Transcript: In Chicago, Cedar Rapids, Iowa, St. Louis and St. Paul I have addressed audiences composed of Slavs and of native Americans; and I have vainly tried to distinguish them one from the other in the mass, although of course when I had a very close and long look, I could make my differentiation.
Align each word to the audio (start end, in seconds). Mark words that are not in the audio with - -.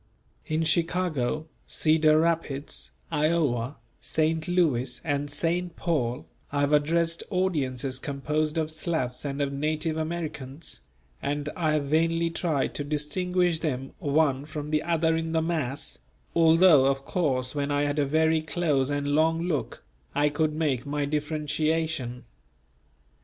In 0.47 0.63
Chicago, 0.63 1.45
Cedar 1.67 2.19
Rapids, 2.21 2.89
Iowa, 3.11 3.75
St. 3.99 4.47
Louis 4.47 4.99
and 5.03 5.29
St. 5.29 5.75
Paul 5.75 6.25
I 6.51 6.61
have 6.61 6.73
addressed 6.73 7.21
audiences 7.29 7.99
composed 7.99 8.57
of 8.57 8.71
Slavs 8.71 9.25
and 9.25 9.39
of 9.43 9.53
native 9.53 9.97
Americans; 9.97 10.79
and 11.21 11.49
I 11.55 11.73
have 11.73 11.83
vainly 11.85 12.31
tried 12.31 12.73
to 12.73 12.83
distinguish 12.83 13.59
them 13.59 13.91
one 13.99 14.45
from 14.45 14.71
the 14.71 14.81
other 14.81 15.15
in 15.15 15.33
the 15.33 15.41
mass, 15.43 15.99
although 16.35 16.87
of 16.87 17.05
course 17.05 17.53
when 17.53 17.69
I 17.69 17.83
had 17.83 17.99
a 17.99 18.05
very 18.07 18.41
close 18.41 18.89
and 18.89 19.09
long 19.09 19.43
look, 19.43 19.83
I 20.15 20.29
could 20.29 20.55
make 20.55 20.83
my 20.83 21.05
differentiation. 21.05 22.25